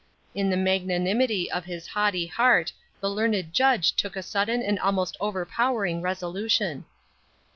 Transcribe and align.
In 0.33 0.49
the 0.49 0.57
magnanimity 0.57 1.51
of 1.51 1.65
his 1.65 1.85
haughty 1.85 2.25
heart 2.25 2.73
the 3.01 3.07
learned 3.07 3.53
judge 3.53 3.91
took 3.95 4.15
a 4.15 4.23
sudden 4.23 4.63
and 4.63 4.79
almost 4.79 5.15
overpowering 5.19 6.01
resolution. 6.01 6.85